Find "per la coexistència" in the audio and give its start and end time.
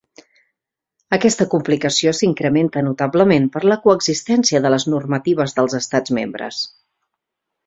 3.57-4.63